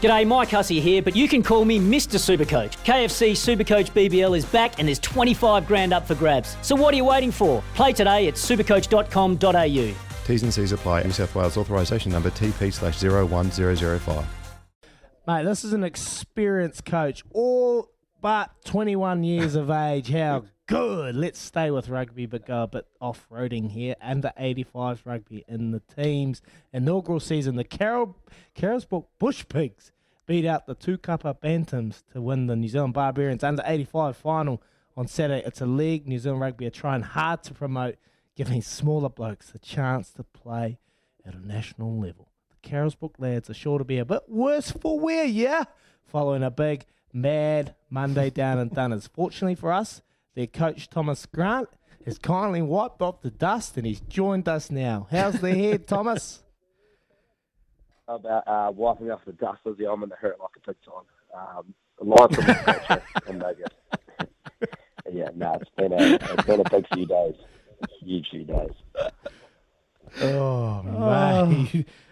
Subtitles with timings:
[0.00, 2.18] G'day, Mike Hussey here, but you can call me Mr.
[2.20, 2.76] Supercoach.
[2.84, 6.56] KFC Supercoach BBL is back and there's 25 grand up for grabs.
[6.62, 7.64] So what are you waiting for?
[7.74, 9.94] Play today at supercoach.com.au.
[10.24, 11.02] T's and C's apply.
[11.02, 14.24] New South Wales authorisation number TP slash 01005.
[15.26, 20.10] Mate, this is an experienced coach, all but 21 years of age.
[20.10, 21.16] How good.
[21.16, 23.96] Let's stay with rugby, but go a bit off roading here.
[24.00, 27.56] Under 85s rugby in the team's inaugural season.
[27.56, 28.14] The Carol,
[29.18, 29.90] Bush Pigs
[30.26, 34.62] beat out the Tukapa Bantams to win the New Zealand Barbarians under 85 final
[34.96, 35.42] on Saturday.
[35.44, 37.96] It's a league New Zealand Rugby are trying hard to promote,
[38.36, 40.78] giving smaller blokes a chance to play
[41.24, 42.28] at a national level.
[42.50, 45.64] The Carisbrook lads are sure to be a bit worse for wear, yeah?
[46.04, 49.06] Following a big, mad Monday down in Dunners.
[49.06, 50.02] Fortunately for us,
[50.38, 51.68] their coach Thomas Grant
[52.06, 55.08] has kindly wiped off the dust and he's joined us now.
[55.10, 56.44] How's the head, Thomas?
[58.06, 61.58] About uh, wiping off the dust, Lizzie, I'm in the hurt like a big time.
[61.58, 63.42] Um, live from the coach in
[65.12, 67.34] yeah, no, it's been a it's been a big few days,
[68.00, 68.70] huge few days.
[70.20, 70.82] Oh,
[71.48, 71.84] mate.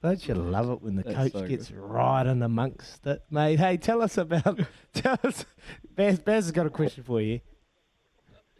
[0.00, 3.58] Don't you love it when the That's coach so gets right in amongst it, mate?
[3.58, 4.60] Hey, tell us about.
[4.94, 5.44] Tell us.
[5.96, 7.40] Baz, Baz has got a question for you.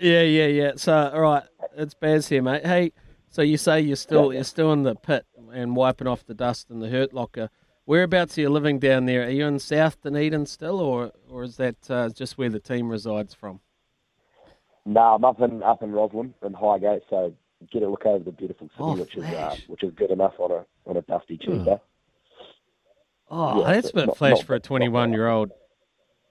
[0.01, 0.73] Yeah, yeah, yeah.
[0.77, 1.45] So, all right,
[1.77, 2.67] it's Baz here, mate.
[2.67, 2.93] Hey,
[3.29, 6.71] so you say you're still you're still in the pit and wiping off the dust
[6.71, 7.51] in the hurt locker.
[7.85, 9.25] Whereabouts are you living down there?
[9.25, 12.89] Are you in South Dunedin still, or or is that uh, just where the team
[12.89, 13.61] resides from?
[14.85, 17.33] No, I'm up in up in Roslyn in Highgate, so
[17.71, 20.35] get a look over the beautiful city, Oh, which is uh, which is good enough
[20.39, 21.79] on a on a dusty Tuesday.
[23.31, 25.51] Oh, Yeah, that's a bit not- flash not- for a 21 year old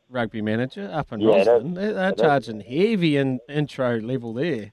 [0.09, 1.47] rugby manager up in Yeah, it is.
[1.47, 1.73] Roslyn.
[1.75, 4.71] They, they're charging heavy in intro level there.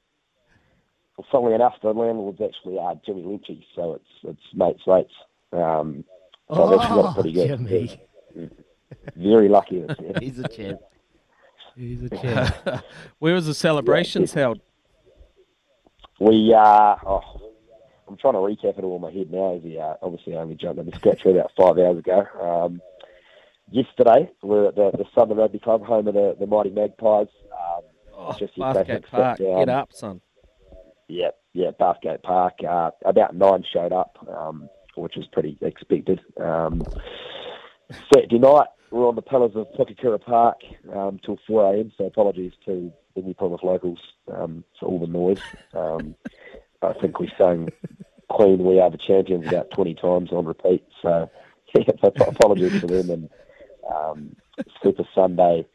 [1.16, 5.12] Well, funnily enough, the landlord's actually uh, Jimmy Lynchy, so it's it's mates mates.
[5.52, 6.04] Um,
[6.52, 7.50] so I've actually got pretty good.
[7.50, 8.00] Oh, Jimmy.
[9.16, 9.84] Very lucky.
[10.20, 10.80] He's a champ.
[11.76, 12.54] He's a champ.
[13.18, 14.60] Where was the celebrations held?
[16.20, 17.22] We, uh, oh,
[18.08, 19.56] I'm trying to recap it all in my head now.
[19.56, 22.26] As he, uh, obviously, I only jumped on the scratch about five hours ago.
[22.40, 22.80] Um,
[23.70, 27.28] yesterday, we we're at the, the Southern Rugby Club, home of the, the Mighty Magpies.
[27.52, 27.82] Um,
[28.16, 29.38] Oh, just Bathgate Park.
[29.38, 29.58] down.
[29.58, 30.20] Get up, son.
[31.08, 32.54] Yeah, yeah, Bathgate Park.
[32.66, 36.20] Uh, about nine showed up, um, which was pretty expected.
[36.40, 36.82] Um,
[38.12, 40.60] Saturday night, were on the pillars of Pukekura Park
[40.94, 41.92] um, till 4 a.m.
[41.98, 43.98] So apologies to New Plymouth locals
[44.32, 45.40] um, for all the noise.
[45.72, 46.14] Um,
[46.82, 47.70] I think we sang
[48.28, 50.84] "Queen, We Are the Champions" about 20 times on repeat.
[51.02, 51.30] So
[51.74, 53.10] yeah, apologies to them.
[53.10, 53.30] And
[53.92, 54.36] um,
[54.82, 55.66] Super Sunday,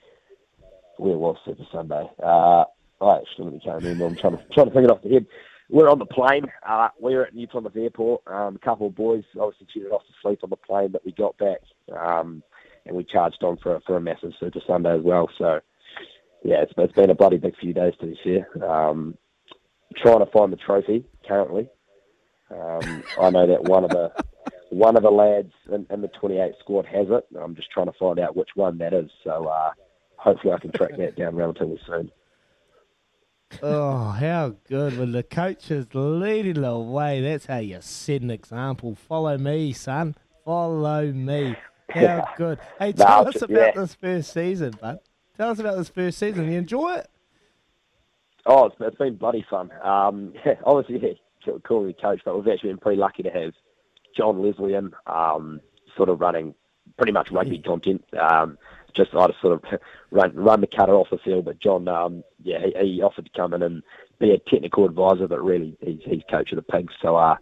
[0.97, 2.09] where was Super Sunday?
[2.23, 2.65] Uh,
[3.01, 4.05] I actually can't remember.
[4.05, 5.25] I'm trying to trying to think it off the head.
[5.69, 6.45] We're on the plane.
[6.67, 8.23] Uh, we were at New Plymouth Airport.
[8.27, 11.11] Um, a couple of boys obviously cheated off to sleep on the plane that we
[11.11, 11.59] got back,
[11.95, 12.41] um,
[12.89, 15.29] and we charged on for a, for a massive Super Sunday as well.
[15.37, 15.59] So,
[16.43, 18.47] yeah, it's, it's been a bloody big few days to this year.
[18.63, 19.17] Um,
[19.95, 21.69] trying to find the trophy currently.
[22.51, 24.11] Um, I know that one of the
[24.71, 27.25] one of the lads in, in the 28 squad has it.
[27.39, 29.09] I'm just trying to find out which one that is.
[29.23, 29.71] So uh,
[30.17, 32.11] hopefully I can track that down relatively soon.
[33.63, 34.97] Oh, how good.
[34.97, 38.95] When the coach is leading the way, that's how you set an example.
[38.95, 40.15] Follow me, son.
[40.45, 41.55] Follow me.
[41.89, 42.59] How good.
[42.77, 43.71] Hey, tell us about yeah.
[43.75, 44.99] this first season, bud.
[45.37, 46.51] Tell us about this first season.
[46.51, 47.09] You enjoy it?
[48.45, 49.71] Oh, it's, it's been bloody fun.
[49.83, 50.33] Um,
[50.65, 53.53] obviously, yeah, call me coach, but we've actually been pretty lucky to have
[54.15, 54.91] John Leslie in.
[55.07, 55.61] Um,
[55.95, 56.55] sort of running
[56.97, 58.03] pretty much rugby content.
[58.19, 58.57] Um,
[58.95, 59.79] just I just sort of
[60.11, 61.45] run run the cutter off the field.
[61.45, 63.83] But John, um, yeah, he, he offered to come in and
[64.19, 66.93] be a technical advisor, but really he's, he's coach of the Pigs.
[67.01, 67.37] So uh,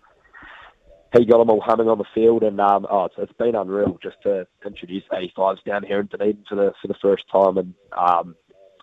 [1.13, 3.97] he got them all humming on the field, and um, oh, it's, it's been unreal
[4.01, 7.57] just to introduce 85s down here in Dunedin for the for the first time.
[7.57, 8.35] And um,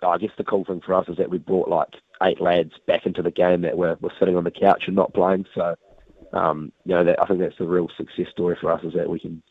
[0.02, 3.06] I guess the cool thing for us is that we brought like eight lads back
[3.06, 5.46] into the game that were, were sitting on the couch and not playing.
[5.54, 5.74] So,
[6.32, 9.10] um, you know, that, I think that's the real success story for us is that
[9.10, 9.42] we can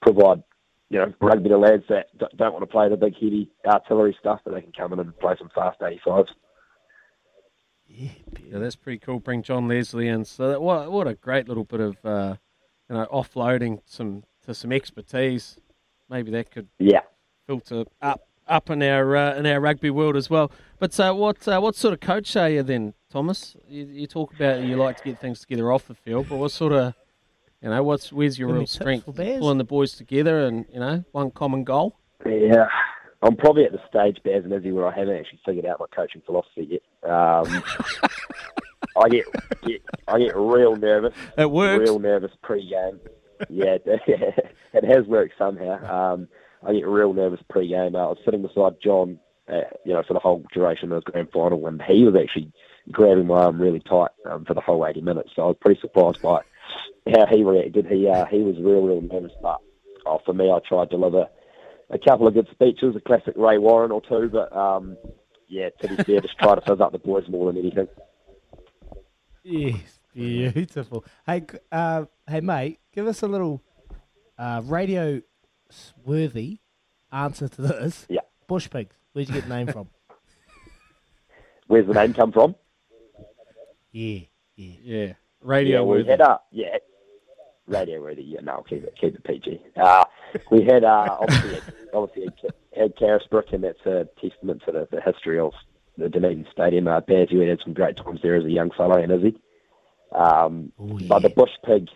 [0.00, 0.42] provide,
[0.90, 2.06] you know, rugby to lads that
[2.36, 5.18] don't want to play the big heavy artillery stuff, but they can come in and
[5.18, 6.28] play some fast 85s.
[7.94, 9.20] Yeah, that's pretty cool.
[9.20, 10.24] Bring John Leslie in.
[10.24, 12.36] So that, what what a great little bit of uh,
[12.88, 15.58] you know offloading some to some expertise.
[16.08, 17.02] Maybe that could yeah
[17.46, 20.50] filter up up in our uh, in our rugby world as well.
[20.78, 23.56] But uh, what uh, what sort of coach are you then, Thomas?
[23.68, 26.50] You, you, talk about you like to get things together off the field, but what
[26.50, 26.94] sort of
[27.62, 29.04] you know what's where's your real strength?
[29.04, 31.98] Pulling the boys together and you know one common goal.
[32.24, 32.68] Yeah,
[33.22, 35.86] I'm probably at the stage, Baz and Izzy, where I haven't actually figured out my
[35.94, 37.10] coaching philosophy yet.
[37.10, 37.62] Um,
[38.96, 39.24] I get,
[39.62, 41.14] get, I get real nervous.
[41.38, 41.88] It works.
[41.88, 43.00] Real nervous pre-game.
[43.48, 46.14] Yeah, it has worked somehow.
[46.14, 46.28] Um,
[46.66, 47.96] I get real nervous pre-game.
[47.96, 51.30] I was sitting beside John, uh, you know, for the whole duration of the grand
[51.32, 52.52] final, and he was actually
[52.90, 55.30] grabbing my arm really tight um, for the whole 80 minutes.
[55.36, 56.40] So I was pretty surprised by
[57.14, 57.86] how he reacted.
[57.86, 59.60] He uh, he was real, real nervous, but
[60.06, 61.28] oh, for me, I tried to deliver
[61.92, 64.96] a couple of good speeches, a classic Ray Warren or two, but um,
[65.48, 67.86] yeah, to be fair, just try to fizz up the boys more than anything.
[69.44, 71.04] Yes, beautiful.
[71.26, 73.62] Hey, uh, hey, mate, give us a little
[74.38, 75.20] uh, radio
[76.04, 76.60] worthy
[77.12, 78.06] answer to this.
[78.08, 78.20] Yeah.
[78.46, 78.96] Bush pigs.
[79.12, 79.88] Where'd you get the name from?
[81.66, 82.54] Where's the name come from?
[83.90, 84.20] Yeah,
[84.56, 85.12] yeah, yeah.
[85.42, 86.04] Radio yeah, worthy.
[86.04, 86.78] We had, uh, yeah,
[87.66, 88.22] radio worthy.
[88.22, 89.60] Yeah, no, keep it keep it PG.
[89.76, 90.04] Uh,
[90.50, 91.60] we had uh, obviously
[91.92, 92.28] obviously
[92.76, 95.52] had Carisbrook, and that's a testament to the, the history of
[95.98, 96.88] the Dunedin Stadium.
[96.88, 99.36] Uh, Baz, you had some great times there as a young fellow, and Izzy.
[100.14, 101.08] Um, Ooh, yeah.
[101.08, 101.88] But the bush pig,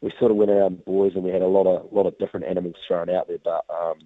[0.00, 2.46] we sort of went around boys, and we had a lot of lot of different
[2.46, 3.98] animals thrown out there, but um,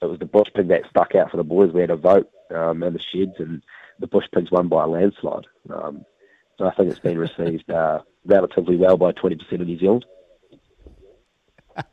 [0.00, 1.72] it was the bush pig that stuck out for the boys.
[1.72, 3.62] We had a vote um, in the sheds, and
[3.98, 5.46] the bush pigs won by a landslide.
[5.70, 6.04] Um,
[6.58, 10.04] so I think it's been received uh, relatively well by 20% of New Zealand.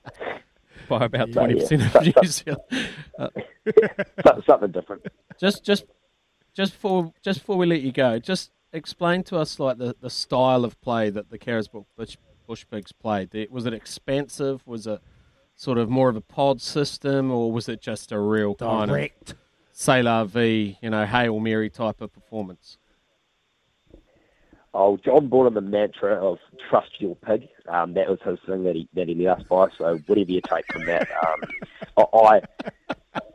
[0.89, 1.61] by about So, twenty yeah.
[1.61, 2.61] percent of New Zealand.
[3.19, 5.05] Uh, Something different.
[5.39, 5.83] just just
[6.55, 10.09] just before just before we let you go, just explain to us like the, the
[10.09, 12.15] style of play that the Carisbrook Bush,
[12.47, 13.35] Bush Pigs played.
[13.51, 14.65] Was it expansive?
[14.65, 15.01] Was it
[15.55, 18.95] sort of more of a pod system, or was it just a real kind of
[18.95, 19.33] Direct.
[19.73, 22.77] Sailor V, you know, Hail Mary type of performance?
[24.73, 26.37] Oh, John brought in the mantra of
[26.69, 27.47] trust your pig.
[27.67, 29.67] Um, that was his thing that he that he led us by.
[29.77, 32.41] So whatever you take from that, um, I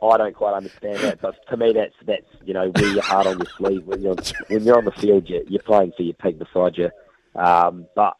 [0.01, 3.27] I don't quite understand that, but to me that's that's you know wear your heart
[3.27, 4.15] on your sleeve when you're
[4.47, 5.27] when you're on the field.
[5.29, 6.89] You're, you're playing for your pig beside you.
[7.35, 8.15] Um, but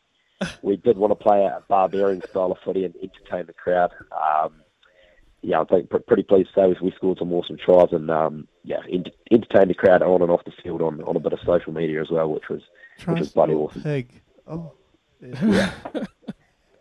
[0.62, 3.92] we did want to play a barbarian style of footy and entertain the crowd.
[4.12, 4.56] Um,
[5.42, 8.48] yeah, I think pr- pretty pleased to say we- scored some awesome tries and um,
[8.64, 11.40] yeah, ent- entertained the crowd on and off the field on, on a bit of
[11.46, 12.62] social media as well, which was
[13.06, 13.84] which was bloody awesome.
[13.84, 14.22] pig.
[14.48, 14.74] Oh,
[15.22, 15.72] yeah.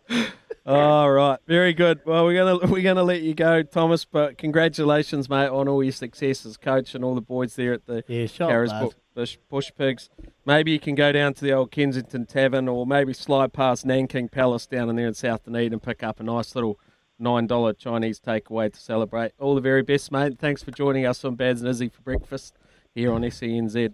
[0.65, 1.99] All right, very good.
[2.05, 4.03] Well, we're gonna we're gonna let you go, Thomas.
[4.03, 7.85] But congratulations, mate, on all your success as coach and all the boys there at
[7.85, 9.01] the yeah, shot, Carisbrook bud.
[9.13, 10.09] Bush, Bush Pigs.
[10.43, 14.27] Maybe you can go down to the old Kensington Tavern, or maybe slide past Nanking
[14.27, 16.79] Palace down in there in South Dunedin and pick up a nice little
[17.19, 19.33] nine dollar Chinese takeaway to celebrate.
[19.39, 20.39] All the very best, mate.
[20.39, 22.57] Thanks for joining us on Baz and Izzy for breakfast
[22.95, 23.93] here on SENZ.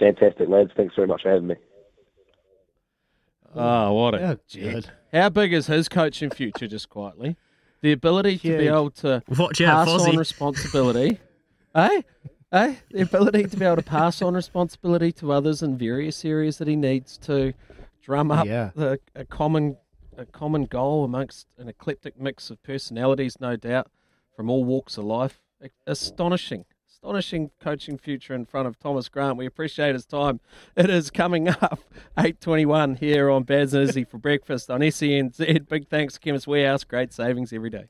[0.00, 0.70] Fantastic, lads.
[0.76, 1.54] Thanks very much for having me.
[3.54, 4.72] Oh, what a Yeah, jet.
[4.72, 4.90] good.
[5.12, 7.36] How big is his coaching future, just quietly?
[7.82, 11.18] The ability to be able to Watch out, pass on responsibility.
[11.74, 12.02] eh?
[12.52, 12.74] Eh?
[12.90, 16.68] The ability to be able to pass on responsibility to others in various areas that
[16.68, 17.52] he needs to
[18.02, 18.70] drum up Yeah.
[18.74, 19.76] the, a common
[20.16, 23.88] a common goal amongst an eclectic mix of personalities, no doubt,
[24.36, 25.40] from all walks of life.
[25.86, 26.66] Astonishing.
[27.02, 29.38] Astonishing coaching future in front of Thomas Grant.
[29.38, 30.38] We appreciate his time.
[30.76, 31.80] It is coming up
[32.18, 35.66] 8.21 here on Baz and Izzy for breakfast on SENZ.
[35.66, 36.84] Big thanks Chemist Warehouse.
[36.84, 37.86] Great savings every day.